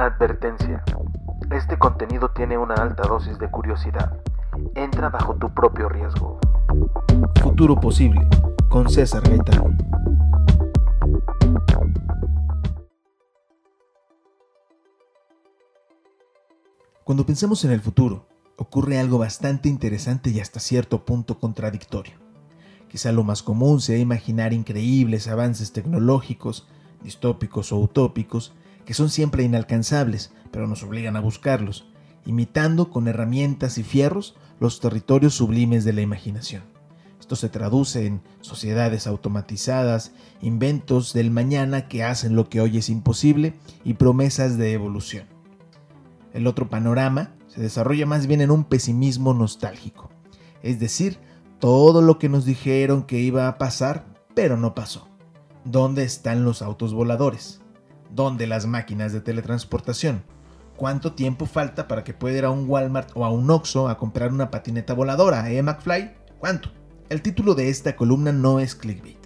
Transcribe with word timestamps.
Advertencia. 0.00 0.82
Este 1.50 1.78
contenido 1.78 2.30
tiene 2.30 2.56
una 2.56 2.72
alta 2.72 3.02
dosis 3.06 3.38
de 3.38 3.50
curiosidad. 3.50 4.18
Entra 4.74 5.10
bajo 5.10 5.34
tu 5.34 5.52
propio 5.52 5.90
riesgo. 5.90 6.40
Futuro 7.42 7.76
Posible, 7.78 8.26
con 8.70 8.88
César 8.88 9.22
Gaitán. 9.28 9.76
Cuando 17.04 17.26
pensamos 17.26 17.62
en 17.66 17.72
el 17.72 17.82
futuro, 17.82 18.26
ocurre 18.56 18.98
algo 18.98 19.18
bastante 19.18 19.68
interesante 19.68 20.30
y 20.30 20.40
hasta 20.40 20.60
cierto 20.60 21.04
punto 21.04 21.38
contradictorio. 21.38 22.14
Quizá 22.88 23.12
lo 23.12 23.22
más 23.22 23.42
común 23.42 23.82
sea 23.82 23.98
imaginar 23.98 24.54
increíbles 24.54 25.28
avances 25.28 25.74
tecnológicos, 25.74 26.66
distópicos 27.02 27.70
o 27.70 27.78
utópicos, 27.78 28.54
que 28.84 28.94
son 28.94 29.10
siempre 29.10 29.42
inalcanzables, 29.42 30.32
pero 30.50 30.66
nos 30.66 30.82
obligan 30.82 31.16
a 31.16 31.20
buscarlos, 31.20 31.86
imitando 32.24 32.90
con 32.90 33.08
herramientas 33.08 33.78
y 33.78 33.82
fierros 33.82 34.36
los 34.58 34.80
territorios 34.80 35.34
sublimes 35.34 35.84
de 35.84 35.92
la 35.92 36.02
imaginación. 36.02 36.62
Esto 37.18 37.36
se 37.36 37.48
traduce 37.48 38.06
en 38.06 38.22
sociedades 38.40 39.06
automatizadas, 39.06 40.12
inventos 40.42 41.12
del 41.12 41.30
mañana 41.30 41.86
que 41.86 42.02
hacen 42.02 42.34
lo 42.34 42.48
que 42.48 42.60
hoy 42.60 42.78
es 42.78 42.88
imposible 42.88 43.54
y 43.84 43.94
promesas 43.94 44.58
de 44.58 44.72
evolución. 44.72 45.26
El 46.32 46.46
otro 46.46 46.68
panorama 46.68 47.34
se 47.46 47.60
desarrolla 47.60 48.06
más 48.06 48.26
bien 48.26 48.40
en 48.40 48.50
un 48.50 48.64
pesimismo 48.64 49.34
nostálgico, 49.34 50.10
es 50.62 50.80
decir, 50.80 51.18
todo 51.58 52.02
lo 52.02 52.18
que 52.18 52.28
nos 52.28 52.44
dijeron 52.44 53.04
que 53.04 53.18
iba 53.18 53.46
a 53.46 53.58
pasar, 53.58 54.06
pero 54.34 54.56
no 54.56 54.74
pasó. 54.74 55.08
¿Dónde 55.64 56.04
están 56.04 56.44
los 56.44 56.62
autos 56.62 56.94
voladores? 56.94 57.60
¿Dónde 58.14 58.48
las 58.48 58.66
máquinas 58.66 59.12
de 59.12 59.20
teletransportación? 59.20 60.24
¿Cuánto 60.76 61.12
tiempo 61.12 61.46
falta 61.46 61.86
para 61.86 62.02
que 62.02 62.12
pueda 62.12 62.38
ir 62.38 62.44
a 62.44 62.50
un 62.50 62.68
Walmart 62.68 63.10
o 63.14 63.24
a 63.24 63.30
un 63.30 63.48
Oxxo 63.50 63.88
a 63.88 63.98
comprar 63.98 64.32
una 64.32 64.50
patineta 64.50 64.94
voladora, 64.94 65.48
eh, 65.50 65.62
McFly? 65.62 66.14
¿Cuánto? 66.38 66.70
El 67.08 67.22
título 67.22 67.54
de 67.54 67.68
esta 67.68 67.94
columna 67.94 68.32
no 68.32 68.58
es 68.58 68.74
clickbait. 68.74 69.18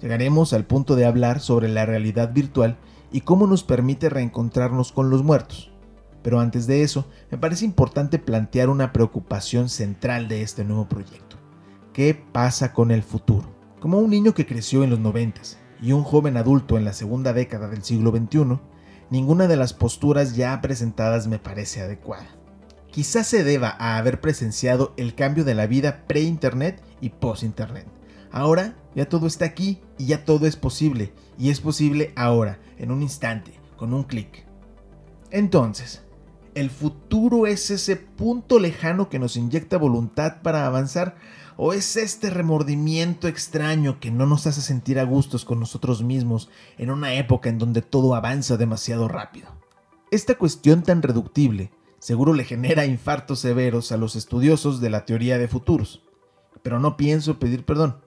Llegaremos 0.00 0.52
al 0.52 0.64
punto 0.64 0.96
de 0.96 1.04
hablar 1.04 1.40
sobre 1.40 1.68
la 1.68 1.84
realidad 1.84 2.32
virtual 2.32 2.78
y 3.10 3.20
cómo 3.20 3.46
nos 3.46 3.64
permite 3.64 4.08
reencontrarnos 4.08 4.92
con 4.92 5.10
los 5.10 5.22
muertos. 5.22 5.70
Pero 6.22 6.40
antes 6.40 6.66
de 6.66 6.82
eso, 6.82 7.06
me 7.30 7.38
parece 7.38 7.64
importante 7.64 8.18
plantear 8.18 8.70
una 8.70 8.92
preocupación 8.92 9.68
central 9.68 10.28
de 10.28 10.42
este 10.42 10.64
nuevo 10.64 10.88
proyecto. 10.88 11.36
¿Qué 11.92 12.14
pasa 12.14 12.72
con 12.72 12.90
el 12.90 13.02
futuro? 13.02 13.52
Como 13.80 13.98
un 13.98 14.10
niño 14.10 14.32
que 14.32 14.46
creció 14.46 14.84
en 14.84 14.90
los 14.90 15.00
noventas 15.00 15.58
y 15.82 15.92
un 15.92 16.04
joven 16.04 16.36
adulto 16.36 16.78
en 16.78 16.84
la 16.84 16.92
segunda 16.92 17.32
década 17.32 17.68
del 17.68 17.82
siglo 17.82 18.12
XXI, 18.12 18.60
ninguna 19.10 19.48
de 19.48 19.56
las 19.56 19.74
posturas 19.74 20.36
ya 20.36 20.58
presentadas 20.62 21.26
me 21.26 21.40
parece 21.40 21.82
adecuada. 21.82 22.28
Quizás 22.92 23.26
se 23.26 23.42
deba 23.42 23.76
a 23.78 23.96
haber 23.96 24.20
presenciado 24.20 24.94
el 24.96 25.14
cambio 25.14 25.44
de 25.44 25.54
la 25.54 25.66
vida 25.66 26.04
pre-internet 26.06 26.80
y 27.00 27.08
post-internet. 27.08 27.86
Ahora 28.30 28.76
ya 28.94 29.08
todo 29.08 29.26
está 29.26 29.44
aquí 29.44 29.80
y 29.98 30.06
ya 30.06 30.24
todo 30.24 30.46
es 30.46 30.56
posible, 30.56 31.12
y 31.36 31.50
es 31.50 31.60
posible 31.60 32.12
ahora, 32.14 32.58
en 32.78 32.92
un 32.92 33.02
instante, 33.02 33.52
con 33.76 33.92
un 33.92 34.04
clic. 34.04 34.46
Entonces, 35.30 36.04
¿el 36.54 36.70
futuro 36.70 37.46
es 37.46 37.70
ese 37.70 37.96
punto 37.96 38.58
lejano 38.58 39.08
que 39.08 39.18
nos 39.18 39.36
inyecta 39.36 39.78
voluntad 39.78 40.42
para 40.42 40.66
avanzar? 40.66 41.16
¿O 41.56 41.72
es 41.72 41.96
este 41.96 42.30
remordimiento 42.30 43.28
extraño 43.28 44.00
que 44.00 44.10
no 44.10 44.26
nos 44.26 44.46
hace 44.46 44.62
sentir 44.62 44.98
a 44.98 45.04
gustos 45.04 45.44
con 45.44 45.60
nosotros 45.60 46.02
mismos 46.02 46.48
en 46.78 46.90
una 46.90 47.14
época 47.14 47.48
en 47.48 47.58
donde 47.58 47.82
todo 47.82 48.14
avanza 48.14 48.56
demasiado 48.56 49.08
rápido? 49.08 49.48
Esta 50.10 50.36
cuestión 50.36 50.82
tan 50.82 51.02
reductible 51.02 51.70
seguro 51.98 52.32
le 52.34 52.44
genera 52.44 52.84
infartos 52.84 53.40
severos 53.40 53.92
a 53.92 53.96
los 53.96 54.16
estudiosos 54.16 54.80
de 54.80 54.90
la 54.90 55.04
teoría 55.04 55.38
de 55.38 55.46
futuros, 55.46 56.02
pero 56.62 56.80
no 56.80 56.96
pienso 56.96 57.38
pedir 57.38 57.64
perdón. 57.64 57.98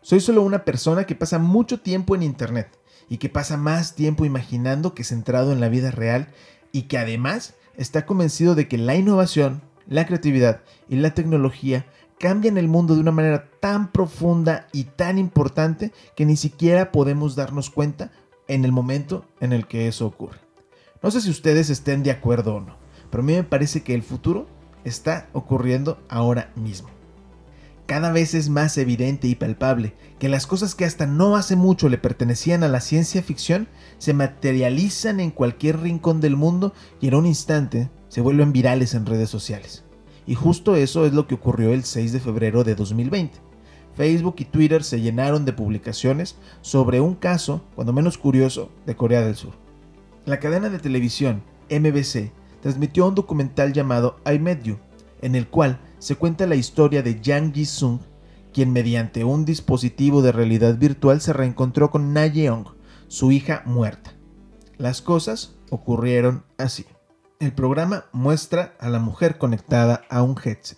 Soy 0.00 0.20
solo 0.20 0.42
una 0.42 0.64
persona 0.64 1.04
que 1.04 1.14
pasa 1.14 1.38
mucho 1.38 1.80
tiempo 1.80 2.14
en 2.14 2.22
Internet 2.22 2.78
y 3.08 3.18
que 3.18 3.28
pasa 3.28 3.56
más 3.56 3.94
tiempo 3.94 4.24
imaginando 4.24 4.94
que 4.94 5.04
centrado 5.04 5.52
en 5.52 5.60
la 5.60 5.68
vida 5.68 5.90
real 5.90 6.28
y 6.72 6.82
que 6.82 6.98
además 6.98 7.54
está 7.76 8.06
convencido 8.06 8.54
de 8.54 8.68
que 8.68 8.78
la 8.78 8.96
innovación, 8.96 9.62
la 9.86 10.06
creatividad 10.06 10.62
y 10.88 10.96
la 10.96 11.14
tecnología 11.14 11.86
cambian 12.18 12.56
el 12.56 12.68
mundo 12.68 12.94
de 12.94 13.00
una 13.00 13.10
manera 13.12 13.50
tan 13.60 13.90
profunda 13.90 14.68
y 14.72 14.84
tan 14.84 15.18
importante 15.18 15.92
que 16.16 16.24
ni 16.24 16.36
siquiera 16.36 16.92
podemos 16.92 17.36
darnos 17.36 17.70
cuenta 17.70 18.12
en 18.48 18.64
el 18.64 18.72
momento 18.72 19.24
en 19.40 19.52
el 19.52 19.66
que 19.66 19.88
eso 19.88 20.06
ocurre. 20.06 20.38
No 21.02 21.10
sé 21.10 21.20
si 21.20 21.30
ustedes 21.30 21.68
estén 21.68 22.02
de 22.02 22.12
acuerdo 22.12 22.56
o 22.56 22.60
no, 22.60 22.76
pero 23.10 23.22
a 23.22 23.26
mí 23.26 23.32
me 23.34 23.44
parece 23.44 23.82
que 23.82 23.94
el 23.94 24.02
futuro 24.02 24.46
está 24.84 25.28
ocurriendo 25.32 25.98
ahora 26.08 26.52
mismo. 26.54 26.88
Cada 27.92 28.10
vez 28.10 28.32
es 28.32 28.48
más 28.48 28.78
evidente 28.78 29.28
y 29.28 29.34
palpable 29.34 29.92
que 30.18 30.30
las 30.30 30.46
cosas 30.46 30.74
que 30.74 30.86
hasta 30.86 31.04
no 31.06 31.36
hace 31.36 31.56
mucho 31.56 31.90
le 31.90 31.98
pertenecían 31.98 32.64
a 32.64 32.68
la 32.68 32.80
ciencia 32.80 33.22
ficción 33.22 33.68
se 33.98 34.14
materializan 34.14 35.20
en 35.20 35.30
cualquier 35.30 35.78
rincón 35.78 36.22
del 36.22 36.34
mundo 36.34 36.72
y 37.02 37.08
en 37.08 37.16
un 37.16 37.26
instante 37.26 37.90
se 38.08 38.22
vuelven 38.22 38.50
virales 38.50 38.94
en 38.94 39.04
redes 39.04 39.28
sociales. 39.28 39.84
Y 40.26 40.34
justo 40.36 40.74
eso 40.74 41.04
es 41.04 41.12
lo 41.12 41.26
que 41.26 41.34
ocurrió 41.34 41.74
el 41.74 41.84
6 41.84 42.14
de 42.14 42.20
febrero 42.20 42.64
de 42.64 42.76
2020. 42.76 43.36
Facebook 43.94 44.36
y 44.38 44.46
Twitter 44.46 44.84
se 44.84 45.02
llenaron 45.02 45.44
de 45.44 45.52
publicaciones 45.52 46.36
sobre 46.62 47.02
un 47.02 47.14
caso, 47.14 47.62
cuando 47.74 47.92
menos 47.92 48.16
curioso, 48.16 48.70
de 48.86 48.96
Corea 48.96 49.20
del 49.20 49.36
Sur. 49.36 49.52
La 50.24 50.40
cadena 50.40 50.70
de 50.70 50.78
televisión 50.78 51.42
MBC 51.68 52.32
transmitió 52.62 53.06
un 53.06 53.14
documental 53.14 53.74
llamado 53.74 54.16
I 54.24 54.38
Met 54.38 54.62
You, 54.62 54.78
en 55.20 55.34
el 55.34 55.46
cual 55.46 55.78
se 56.02 56.16
cuenta 56.16 56.48
la 56.48 56.56
historia 56.56 57.00
de 57.04 57.20
Jang 57.22 57.52
Ji-sung, 57.52 58.00
quien 58.52 58.72
mediante 58.72 59.22
un 59.22 59.44
dispositivo 59.44 60.20
de 60.20 60.32
realidad 60.32 60.76
virtual 60.76 61.20
se 61.20 61.32
reencontró 61.32 61.92
con 61.92 62.12
Na 62.12 62.26
Yeong, 62.26 62.66
su 63.06 63.30
hija 63.30 63.62
muerta. 63.66 64.12
Las 64.78 65.00
cosas 65.00 65.54
ocurrieron 65.70 66.44
así. 66.58 66.86
El 67.38 67.52
programa 67.52 68.06
muestra 68.10 68.74
a 68.80 68.88
la 68.88 68.98
mujer 68.98 69.38
conectada 69.38 70.02
a 70.10 70.24
un 70.24 70.36
headset, 70.44 70.76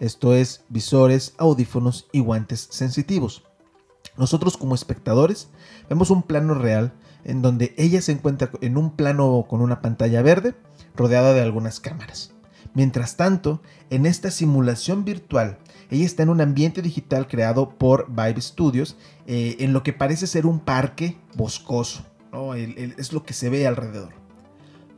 esto 0.00 0.32
es, 0.32 0.64
visores, 0.70 1.34
audífonos 1.36 2.08
y 2.10 2.20
guantes 2.20 2.68
sensitivos. 2.70 3.44
Nosotros 4.16 4.56
como 4.56 4.74
espectadores 4.74 5.50
vemos 5.90 6.08
un 6.08 6.22
plano 6.22 6.54
real 6.54 6.94
en 7.24 7.42
donde 7.42 7.74
ella 7.76 8.00
se 8.00 8.12
encuentra 8.12 8.50
en 8.62 8.78
un 8.78 8.96
plano 8.96 9.44
con 9.50 9.60
una 9.60 9.82
pantalla 9.82 10.22
verde 10.22 10.54
rodeada 10.96 11.34
de 11.34 11.42
algunas 11.42 11.78
cámaras. 11.78 12.32
Mientras 12.74 13.16
tanto, 13.16 13.60
en 13.90 14.06
esta 14.06 14.30
simulación 14.30 15.04
virtual, 15.04 15.58
ella 15.90 16.06
está 16.06 16.22
en 16.22 16.30
un 16.30 16.40
ambiente 16.40 16.80
digital 16.80 17.28
creado 17.28 17.70
por 17.76 18.08
Vibe 18.08 18.40
Studios, 18.40 18.96
eh, 19.26 19.56
en 19.60 19.72
lo 19.72 19.82
que 19.82 19.92
parece 19.92 20.26
ser 20.26 20.46
un 20.46 20.60
parque 20.60 21.18
boscoso. 21.34 22.04
es 22.56 23.12
lo 23.12 23.24
que 23.24 23.34
se 23.34 23.50
ve 23.50 23.66
alrededor. 23.66 24.14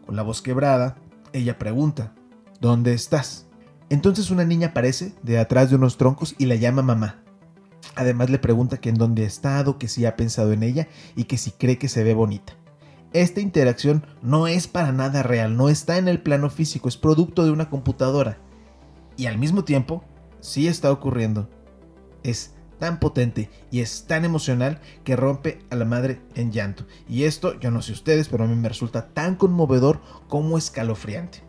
Con 0.06 0.14
la 0.14 0.22
voz 0.22 0.40
quebrada, 0.40 0.96
ella 1.32 1.58
pregunta, 1.58 2.14
¿dónde 2.60 2.92
estás? 2.94 3.46
Entonces 3.91 4.30
una 4.30 4.44
niña 4.44 4.68
aparece 4.68 5.14
de 5.22 5.38
atrás 5.38 5.70
de 5.70 5.76
unos 5.76 5.96
troncos 5.96 6.36
y 6.38 6.46
la 6.46 6.54
llama 6.54 6.82
mamá. 6.82 7.22
Además 7.96 8.30
le 8.30 8.38
pregunta 8.38 8.78
que 8.78 8.88
en 8.88 8.96
dónde 8.96 9.24
ha 9.24 9.26
estado, 9.26 9.78
que 9.78 9.88
si 9.88 10.06
ha 10.06 10.16
pensado 10.16 10.52
en 10.52 10.62
ella 10.62 10.88
y 11.16 11.24
que 11.24 11.38
si 11.38 11.50
cree 11.50 11.78
que 11.78 11.88
se 11.88 12.04
ve 12.04 12.14
bonita. 12.14 12.54
Esta 13.14 13.41
interacción 13.41 14.04
no 14.22 14.48
es 14.48 14.66
para 14.66 14.91
nada 14.91 15.22
real, 15.22 15.56
no 15.56 15.69
está 15.69 15.98
en 15.98 16.08
el 16.08 16.20
plano 16.20 16.50
físico, 16.50 16.88
es 16.88 16.97
producto 16.97 17.44
de 17.44 17.52
una 17.52 17.70
computadora. 17.70 18.38
Y 19.16 19.26
al 19.26 19.38
mismo 19.38 19.62
tiempo, 19.62 20.02
sí 20.41 20.66
está 20.66 20.91
ocurriendo. 20.91 21.48
Es 22.24 22.54
tan 22.80 22.98
potente 22.98 23.50
y 23.70 23.80
es 23.80 24.06
tan 24.08 24.24
emocional 24.24 24.80
que 25.04 25.14
rompe 25.14 25.60
a 25.70 25.76
la 25.76 25.84
madre 25.84 26.22
en 26.34 26.50
llanto. 26.50 26.86
Y 27.08 27.22
esto, 27.22 27.56
yo 27.60 27.70
no 27.70 27.82
sé 27.82 27.92
ustedes, 27.92 28.28
pero 28.28 28.42
a 28.42 28.47
mí 28.48 28.56
me 28.56 28.69
resulta 28.69 29.06
tan 29.14 29.36
conmovedor 29.36 30.00
como 30.27 30.59
escalofriante. 30.59 31.44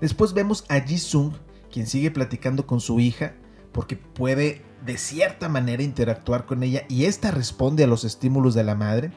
Después 0.00 0.32
vemos 0.32 0.64
a 0.68 0.80
Ji-sung, 0.80 1.34
quien 1.70 1.86
sigue 1.86 2.10
platicando 2.10 2.66
con 2.66 2.80
su 2.80 2.98
hija, 2.98 3.34
porque 3.70 3.94
puede 3.94 4.62
de 4.84 4.98
cierta 4.98 5.48
manera 5.48 5.84
interactuar 5.84 6.44
con 6.44 6.64
ella 6.64 6.82
y 6.88 7.04
esta 7.04 7.30
responde 7.30 7.84
a 7.84 7.86
los 7.86 8.02
estímulos 8.02 8.54
de 8.54 8.64
la 8.64 8.74
madre. 8.74 9.12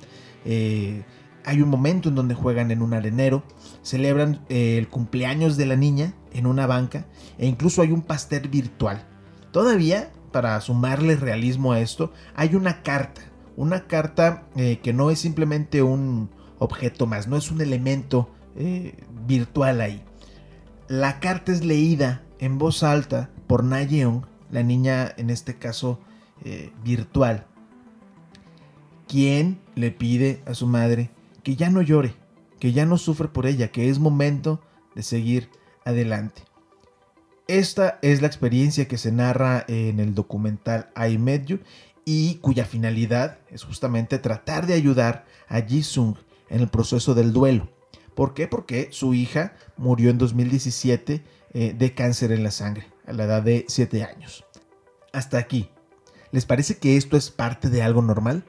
Eh, 0.45 1.03
hay 1.45 1.61
un 1.61 1.69
momento 1.69 2.09
en 2.09 2.15
donde 2.15 2.35
juegan 2.35 2.71
en 2.71 2.81
un 2.81 2.93
arenero, 2.93 3.43
celebran 3.81 4.45
eh, 4.49 4.77
el 4.77 4.87
cumpleaños 4.87 5.57
de 5.57 5.65
la 5.65 5.75
niña 5.75 6.13
en 6.33 6.45
una 6.45 6.67
banca 6.67 7.05
e 7.37 7.47
incluso 7.47 7.81
hay 7.81 7.91
un 7.91 8.01
pastel 8.01 8.47
virtual. 8.49 9.07
Todavía 9.51 10.11
para 10.31 10.59
sumarle 10.61 11.15
realismo 11.15 11.71
a 11.71 11.79
esto, 11.79 12.13
hay 12.35 12.55
una 12.55 12.83
carta. 12.83 13.21
Una 13.55 13.87
carta 13.87 14.47
eh, 14.55 14.79
que 14.81 14.93
no 14.93 15.09
es 15.09 15.19
simplemente 15.19 15.81
un 15.81 16.29
objeto 16.59 17.07
más, 17.07 17.27
no 17.27 17.35
es 17.35 17.51
un 17.51 17.61
elemento 17.61 18.29
eh, 18.55 18.95
virtual 19.25 19.81
ahí. 19.81 20.03
La 20.87 21.19
carta 21.19 21.51
es 21.51 21.65
leída 21.65 22.23
en 22.39 22.57
voz 22.57 22.83
alta 22.83 23.31
por 23.47 23.63
Nayeon, 23.63 24.25
la 24.51 24.63
niña 24.63 25.11
en 25.17 25.29
este 25.29 25.57
caso 25.57 25.99
virtual, 26.85 27.45
quien 29.09 29.59
le 29.75 29.91
pide 29.91 30.41
a 30.45 30.53
su 30.53 30.67
madre 30.67 31.11
que 31.49 31.55
ya 31.55 31.71
no 31.71 31.81
llore, 31.81 32.13
que 32.59 32.73
ya 32.73 32.85
no 32.85 32.99
sufre 32.99 33.27
por 33.27 33.47
ella, 33.47 33.71
que 33.71 33.89
es 33.89 33.97
momento 33.97 34.61
de 34.93 35.01
seguir 35.01 35.49
adelante. 35.83 36.43
Esta 37.47 37.97
es 38.03 38.21
la 38.21 38.27
experiencia 38.27 38.87
que 38.87 38.99
se 38.99 39.11
narra 39.11 39.65
en 39.67 39.99
el 39.99 40.13
documental 40.13 40.91
I 40.95 41.17
Met 41.17 41.47
You 41.47 41.59
y 42.05 42.35
cuya 42.35 42.65
finalidad 42.65 43.39
es 43.49 43.63
justamente 43.63 44.19
tratar 44.19 44.67
de 44.67 44.75
ayudar 44.75 45.25
a 45.47 45.61
Ji-sung 45.61 46.17
en 46.49 46.61
el 46.61 46.67
proceso 46.67 47.15
del 47.15 47.33
duelo. 47.33 47.67
¿Por 48.13 48.35
qué? 48.35 48.47
Porque 48.47 48.89
su 48.91 49.15
hija 49.15 49.55
murió 49.75 50.11
en 50.11 50.19
2017 50.19 51.23
eh, 51.55 51.73
de 51.75 51.93
cáncer 51.95 52.31
en 52.31 52.43
la 52.43 52.51
sangre, 52.51 52.85
a 53.07 53.13
la 53.13 53.23
edad 53.23 53.41
de 53.41 53.65
7 53.67 54.03
años. 54.03 54.45
Hasta 55.13 55.39
aquí. 55.39 55.71
¿Les 56.31 56.45
parece 56.45 56.77
que 56.77 56.95
esto 56.95 57.17
es 57.17 57.31
parte 57.31 57.71
de 57.71 57.81
algo 57.81 58.03
normal? 58.03 58.45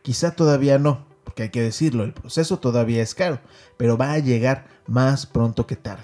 Quizá 0.00 0.30
todavía 0.30 0.78
no, 0.78 1.07
porque 1.38 1.44
hay 1.44 1.50
que 1.50 1.62
decirlo, 1.62 2.02
el 2.02 2.14
proceso 2.14 2.58
todavía 2.58 3.00
es 3.00 3.14
caro, 3.14 3.38
pero 3.76 3.96
va 3.96 4.10
a 4.10 4.18
llegar 4.18 4.66
más 4.88 5.24
pronto 5.24 5.68
que 5.68 5.76
tarde. 5.76 6.02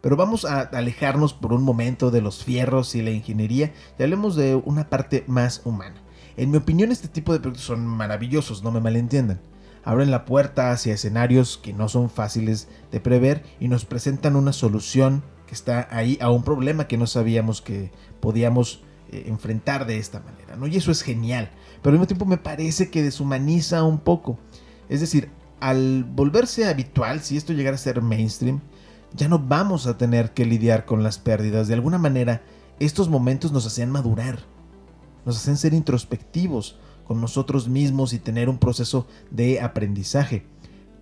Pero 0.00 0.16
vamos 0.16 0.46
a 0.46 0.60
alejarnos 0.60 1.34
por 1.34 1.52
un 1.52 1.62
momento 1.62 2.10
de 2.10 2.22
los 2.22 2.42
fierros 2.42 2.94
y 2.94 3.02
la 3.02 3.10
ingeniería 3.10 3.74
y 3.98 4.02
hablemos 4.02 4.36
de 4.36 4.54
una 4.54 4.88
parte 4.88 5.22
más 5.26 5.60
humana. 5.66 5.96
En 6.38 6.50
mi 6.50 6.56
opinión 6.56 6.92
este 6.92 7.08
tipo 7.08 7.34
de 7.34 7.40
proyectos 7.40 7.66
son 7.66 7.86
maravillosos, 7.86 8.62
no 8.62 8.70
me 8.70 8.80
malentiendan. 8.80 9.42
Abren 9.84 10.10
la 10.10 10.24
puerta 10.24 10.70
hacia 10.70 10.94
escenarios 10.94 11.58
que 11.58 11.74
no 11.74 11.90
son 11.90 12.08
fáciles 12.08 12.66
de 12.90 13.00
prever 13.00 13.42
y 13.60 13.68
nos 13.68 13.84
presentan 13.84 14.34
una 14.34 14.54
solución 14.54 15.22
que 15.46 15.52
está 15.52 15.88
ahí 15.90 16.16
a 16.22 16.30
un 16.30 16.42
problema 16.42 16.88
que 16.88 16.96
no 16.96 17.06
sabíamos 17.06 17.60
que 17.60 17.92
podíamos 18.20 18.82
eh, 19.12 19.24
enfrentar 19.26 19.86
de 19.86 19.98
esta 19.98 20.20
manera, 20.20 20.56
¿no? 20.56 20.66
Y 20.66 20.76
eso 20.76 20.90
es 20.90 21.02
genial, 21.02 21.50
pero 21.82 21.90
al 21.90 21.98
mismo 21.98 22.06
tiempo 22.06 22.24
me 22.24 22.38
parece 22.38 22.90
que 22.90 23.02
deshumaniza 23.02 23.82
un 23.82 23.98
poco. 23.98 24.38
Es 24.90 25.00
decir, 25.00 25.30
al 25.60 26.04
volverse 26.04 26.66
habitual, 26.66 27.20
si 27.20 27.36
esto 27.36 27.52
llegara 27.52 27.76
a 27.76 27.78
ser 27.78 28.02
mainstream, 28.02 28.60
ya 29.14 29.28
no 29.28 29.38
vamos 29.38 29.86
a 29.86 29.96
tener 29.96 30.32
que 30.32 30.44
lidiar 30.44 30.84
con 30.84 31.02
las 31.02 31.18
pérdidas. 31.18 31.68
De 31.68 31.74
alguna 31.74 31.96
manera, 31.96 32.42
estos 32.80 33.08
momentos 33.08 33.52
nos 33.52 33.66
hacían 33.66 33.90
madurar, 33.90 34.40
nos 35.24 35.36
hacen 35.36 35.56
ser 35.56 35.74
introspectivos 35.74 36.76
con 37.04 37.20
nosotros 37.20 37.68
mismos 37.68 38.12
y 38.12 38.18
tener 38.18 38.48
un 38.48 38.58
proceso 38.58 39.06
de 39.30 39.60
aprendizaje. 39.60 40.44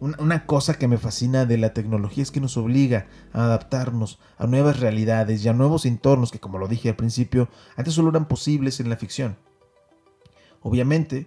Una 0.00 0.46
cosa 0.46 0.74
que 0.74 0.86
me 0.86 0.98
fascina 0.98 1.44
de 1.44 1.58
la 1.58 1.72
tecnología 1.72 2.22
es 2.22 2.30
que 2.30 2.40
nos 2.40 2.56
obliga 2.56 3.08
a 3.32 3.44
adaptarnos 3.44 4.20
a 4.36 4.46
nuevas 4.46 4.78
realidades 4.78 5.44
y 5.44 5.48
a 5.48 5.54
nuevos 5.54 5.86
entornos 5.86 6.30
que, 6.30 6.38
como 6.38 6.58
lo 6.58 6.68
dije 6.68 6.90
al 6.90 6.96
principio, 6.96 7.48
antes 7.74 7.94
solo 7.94 8.10
eran 8.10 8.28
posibles 8.28 8.80
en 8.80 8.90
la 8.90 8.96
ficción. 8.96 9.38
Obviamente, 10.60 11.26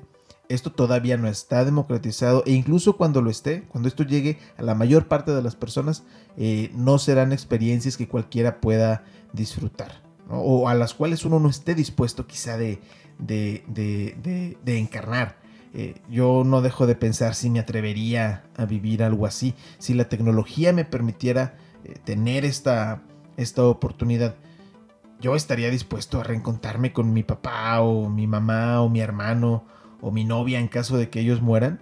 esto 0.53 0.71
todavía 0.71 1.18
no 1.18 1.27
está 1.27 1.65
democratizado 1.65 2.44
e 2.45 2.51
incluso 2.51 2.98
cuando 2.98 3.21
lo 3.21 3.30
esté, 3.30 3.63
cuando 3.63 3.88
esto 3.88 4.03
llegue 4.03 4.39
a 4.57 4.63
la 4.63 4.75
mayor 4.75 5.07
parte 5.07 5.31
de 5.31 5.42
las 5.42 5.56
personas, 5.56 6.03
eh, 6.38 6.71
no 6.74 7.00
serán 7.00 7.31
experiencias 7.31 7.98
que 7.98 8.07
cualquiera 8.07 8.62
pueda 8.62 9.03
disfrutar 9.33 10.01
o 10.30 10.69
a 10.69 10.75
las 10.75 10.94
cuales 10.94 11.25
uno 11.25 11.39
no 11.39 11.50
esté 11.50 11.75
dispuesto 11.75 12.25
quizá 12.25 12.57
de, 12.57 12.81
de, 13.18 14.57
de 14.63 14.77
encarnar. 14.77 15.42
Eh, 15.74 15.95
yo 16.09 16.44
no 16.45 16.62
dejo 16.62 16.86
de 16.86 16.95
pensar 16.95 17.33
si 17.33 17.50
me 17.50 17.59
atrevería 17.59 18.44
a 18.57 18.65
vivir 18.65 19.03
algo 19.03 19.25
así, 19.25 19.56
si 19.77 19.94
la 19.94 20.09
tecnología 20.09 20.74
me 20.74 20.83
permitiera 20.83 21.56
eh, 21.86 21.95
tener 22.03 22.44
esta, 22.44 23.03
esta 23.38 23.63
oportunidad. 23.63 24.36
Yo 25.21 25.36
estaría 25.36 25.69
dispuesto 25.69 26.19
a 26.19 26.24
reencontrarme 26.24 26.92
con 26.92 27.13
mi 27.13 27.24
papá 27.24 27.80
o 27.81 28.09
mi 28.09 28.27
mamá 28.27 28.81
o 28.81 28.89
mi 28.89 29.00
hermano 29.00 29.65
o 30.01 30.12
mi 30.12 30.25
novia 30.25 30.59
en 30.59 30.68
caso 30.68 30.98
de 30.98 31.09
que 31.09 31.19
ellos 31.19 31.42
mueran. 31.42 31.80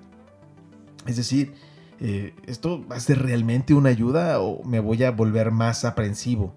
Es 1.07 1.17
decir, 1.17 1.53
eh, 1.99 2.33
¿esto 2.45 2.85
va 2.87 2.97
a 2.97 2.99
ser 2.99 3.21
realmente 3.21 3.73
una 3.73 3.89
ayuda 3.89 4.39
o 4.41 4.63
me 4.63 4.79
voy 4.79 5.03
a 5.03 5.11
volver 5.11 5.51
más 5.51 5.85
aprensivo? 5.85 6.53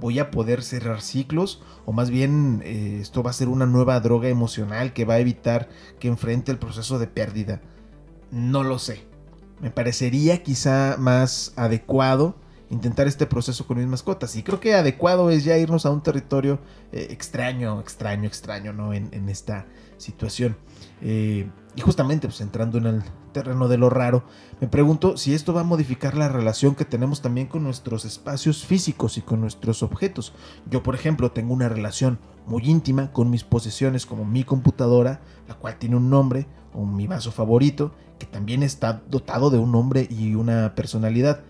voy 0.00 0.18
a 0.18 0.30
poder 0.30 0.62
cerrar 0.62 1.00
ciclos 1.02 1.62
o 1.84 1.92
más 1.92 2.10
bien 2.10 2.62
eh, 2.64 2.98
esto 3.00 3.22
va 3.22 3.30
a 3.30 3.34
ser 3.34 3.48
una 3.48 3.66
nueva 3.66 3.98
droga 4.00 4.28
emocional 4.28 4.92
que 4.92 5.04
va 5.04 5.14
a 5.14 5.18
evitar 5.18 5.68
que 5.98 6.08
enfrente 6.08 6.50
el 6.52 6.58
proceso 6.58 6.98
de 6.98 7.06
pérdida. 7.06 7.60
No 8.30 8.62
lo 8.62 8.78
sé. 8.78 9.06
Me 9.60 9.70
parecería 9.70 10.42
quizá 10.42 10.96
más 10.98 11.52
adecuado 11.56 12.36
intentar 12.70 13.06
este 13.06 13.26
proceso 13.26 13.66
con 13.66 13.78
mis 13.78 13.86
mascotas. 13.86 14.34
Y 14.36 14.42
creo 14.42 14.58
que 14.58 14.74
adecuado 14.74 15.30
es 15.30 15.44
ya 15.44 15.56
irnos 15.56 15.86
a 15.86 15.90
un 15.90 16.02
territorio 16.02 16.58
eh, 16.92 17.06
extraño, 17.10 17.80
extraño, 17.80 18.26
extraño, 18.26 18.72
¿no? 18.72 18.92
En, 18.92 19.28
esta 19.28 19.66
situación. 20.04 20.56
Eh, 21.00 21.48
y 21.76 21.80
justamente, 21.80 22.28
pues 22.28 22.40
entrando 22.40 22.78
en 22.78 22.86
el 22.86 23.02
terreno 23.32 23.66
de 23.66 23.78
lo 23.78 23.90
raro, 23.90 24.24
me 24.60 24.68
pregunto 24.68 25.16
si 25.16 25.34
esto 25.34 25.52
va 25.52 25.62
a 25.62 25.64
modificar 25.64 26.16
la 26.16 26.28
relación 26.28 26.76
que 26.76 26.84
tenemos 26.84 27.20
también 27.20 27.48
con 27.48 27.64
nuestros 27.64 28.04
espacios 28.04 28.64
físicos 28.64 29.18
y 29.18 29.22
con 29.22 29.40
nuestros 29.40 29.82
objetos. 29.82 30.32
Yo, 30.70 30.82
por 30.84 30.94
ejemplo, 30.94 31.32
tengo 31.32 31.52
una 31.52 31.68
relación 31.68 32.20
muy 32.46 32.62
íntima 32.68 33.10
con 33.12 33.30
mis 33.30 33.42
posesiones 33.42 34.06
como 34.06 34.24
mi 34.24 34.44
computadora, 34.44 35.20
la 35.48 35.54
cual 35.56 35.78
tiene 35.78 35.96
un 35.96 36.10
nombre, 36.10 36.46
o 36.72 36.84
mi 36.84 37.06
vaso 37.06 37.32
favorito, 37.32 37.92
que 38.18 38.26
también 38.26 38.62
está 38.62 39.02
dotado 39.10 39.50
de 39.50 39.58
un 39.58 39.72
nombre 39.72 40.06
y 40.08 40.34
una 40.34 40.74
personalidad. 40.74 41.42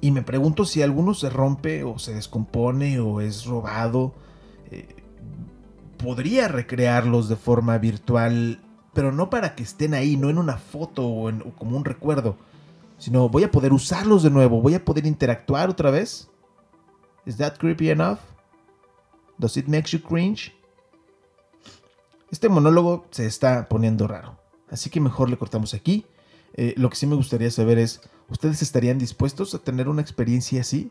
Y 0.00 0.10
me 0.12 0.22
pregunto 0.22 0.64
si 0.64 0.80
alguno 0.80 1.12
se 1.12 1.28
rompe 1.28 1.84
o 1.84 1.98
se 1.98 2.14
descompone 2.14 3.00
o 3.00 3.20
es 3.20 3.44
robado. 3.44 4.14
Eh, 4.70 4.96
podría 6.02 6.48
recrearlos 6.48 7.28
de 7.28 7.36
forma 7.36 7.78
virtual 7.78 8.60
pero 8.92 9.12
no 9.12 9.30
para 9.30 9.54
que 9.54 9.62
estén 9.62 9.94
ahí, 9.94 10.16
no 10.16 10.30
en 10.30 10.38
una 10.38 10.56
foto 10.56 11.06
o, 11.06 11.32
como 11.56 11.76
un 11.76 11.84
recuerdo, 11.84 12.36
sino 12.98 13.28
voy 13.28 13.44
a 13.44 13.50
poder 13.50 13.72
usarlos 13.72 14.22
de 14.22 14.30
nuevo, 14.30 14.60
voy 14.60 14.74
a 14.74 14.84
poder 14.84 15.06
interactuar 15.06 15.70
otra 15.70 15.90
vez. 15.90 16.28
¿Is 17.24 17.36
that 17.36 17.56
creepy 17.58 17.90
enough? 17.90 18.18
Does 19.38 19.56
it 19.56 19.66
make 19.68 19.88
you 19.90 20.02
cringe? 20.02 20.52
Este 22.30 22.48
monólogo 22.48 23.06
se 23.10 23.26
está 23.26 23.68
poniendo 23.68 24.06
raro, 24.06 24.38
así 24.68 24.90
que 24.90 25.00
mejor 25.00 25.30
le 25.30 25.36
cortamos 25.36 25.74
aquí. 25.74 26.06
Eh, 26.54 26.74
lo 26.76 26.90
que 26.90 26.96
sí 26.96 27.06
me 27.06 27.14
gustaría 27.14 27.50
saber 27.50 27.78
es, 27.78 28.00
¿ustedes 28.28 28.60
estarían 28.60 28.98
dispuestos 28.98 29.54
a 29.54 29.60
tener 29.60 29.88
una 29.88 30.02
experiencia 30.02 30.60
así? 30.60 30.90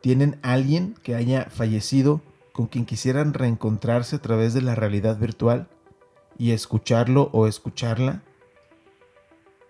¿Tienen 0.00 0.38
alguien 0.42 0.94
que 1.02 1.14
haya 1.14 1.48
fallecido 1.50 2.22
con 2.58 2.66
quien 2.66 2.86
quisieran 2.86 3.34
reencontrarse 3.34 4.16
a 4.16 4.18
través 4.18 4.52
de 4.52 4.62
la 4.62 4.74
realidad 4.74 5.16
virtual? 5.16 5.68
y 6.36 6.50
escucharlo 6.50 7.30
o 7.32 7.46
escucharla, 7.46 8.22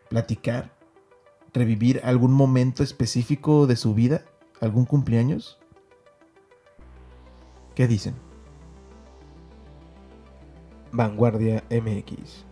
platicar, 0.08 0.75
revivir 1.52 2.00
algún 2.02 2.32
momento 2.32 2.82
específico 2.82 3.67
de 3.67 3.77
su 3.77 3.93
vida, 3.94 4.24
algún 4.60 4.86
cumpleaños. 4.86 5.58
¿Qué 7.74 7.86
dicen? 7.86 8.15
Vanguardia 10.93 11.65
MX 11.70 12.47